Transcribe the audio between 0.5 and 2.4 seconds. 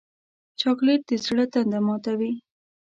چاکلېټ د زړه تنده ماتوي.